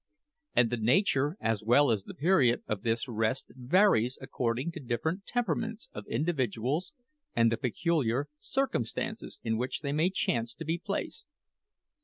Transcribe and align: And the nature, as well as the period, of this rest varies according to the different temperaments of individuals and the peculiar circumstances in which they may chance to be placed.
And 0.55 0.71
the 0.71 0.77
nature, 0.81 1.37
as 1.39 1.63
well 1.63 1.91
as 1.91 2.05
the 2.05 2.15
period, 2.15 2.63
of 2.65 2.81
this 2.81 3.07
rest 3.07 3.45
varies 3.53 4.17
according 4.19 4.71
to 4.71 4.79
the 4.79 4.87
different 4.87 5.27
temperaments 5.27 5.89
of 5.93 6.07
individuals 6.07 6.93
and 7.35 7.51
the 7.51 7.57
peculiar 7.57 8.27
circumstances 8.39 9.39
in 9.43 9.57
which 9.59 9.81
they 9.81 9.91
may 9.91 10.09
chance 10.09 10.55
to 10.55 10.65
be 10.65 10.79
placed. 10.79 11.27